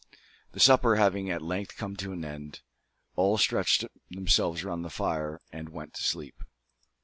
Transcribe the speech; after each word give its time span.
The 0.53 0.59
supper 0.59 0.95
having 0.95 1.29
at 1.29 1.43
length 1.43 1.77
come 1.77 1.95
to 1.97 2.11
an 2.11 2.25
end, 2.25 2.61
all 3.15 3.37
stretched 3.37 3.85
themselves 4.09 4.63
around 4.63 4.81
the 4.81 4.89
fire 4.89 5.39
and 5.51 5.69
went 5.69 5.93
to 5.93 6.01
sleep. 6.03 6.41